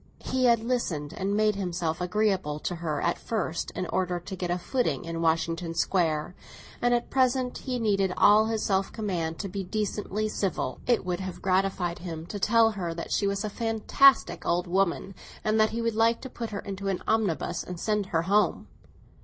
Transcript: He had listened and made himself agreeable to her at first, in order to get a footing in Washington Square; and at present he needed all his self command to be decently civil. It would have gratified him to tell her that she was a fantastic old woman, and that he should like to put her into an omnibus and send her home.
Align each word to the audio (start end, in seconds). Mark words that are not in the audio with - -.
He 0.25 0.45
had 0.45 0.63
listened 0.63 1.13
and 1.13 1.37
made 1.37 1.53
himself 1.55 2.01
agreeable 2.01 2.57
to 2.61 2.77
her 2.77 3.03
at 3.03 3.19
first, 3.19 3.69
in 3.75 3.85
order 3.93 4.19
to 4.19 4.35
get 4.35 4.49
a 4.49 4.57
footing 4.57 5.05
in 5.05 5.21
Washington 5.21 5.75
Square; 5.75 6.33
and 6.81 6.91
at 6.91 7.11
present 7.11 7.59
he 7.59 7.77
needed 7.77 8.11
all 8.17 8.47
his 8.47 8.63
self 8.63 8.91
command 8.91 9.37
to 9.37 9.47
be 9.47 9.63
decently 9.63 10.27
civil. 10.27 10.79
It 10.87 11.05
would 11.05 11.19
have 11.19 11.39
gratified 11.39 11.99
him 11.99 12.25
to 12.29 12.39
tell 12.39 12.71
her 12.71 12.95
that 12.95 13.11
she 13.13 13.27
was 13.27 13.43
a 13.43 13.49
fantastic 13.51 14.43
old 14.43 14.65
woman, 14.65 15.13
and 15.43 15.59
that 15.59 15.69
he 15.69 15.83
should 15.83 15.93
like 15.93 16.19
to 16.21 16.31
put 16.31 16.49
her 16.49 16.61
into 16.61 16.87
an 16.87 17.03
omnibus 17.07 17.61
and 17.63 17.79
send 17.79 18.07
her 18.07 18.23
home. 18.23 18.67